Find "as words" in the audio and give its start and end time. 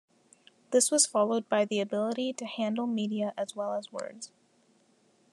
3.75-4.31